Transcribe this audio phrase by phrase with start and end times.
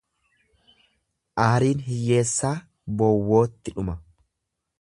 [1.43, 2.55] Aariin hiyyeessaa
[3.03, 4.01] bowwootti dhuma.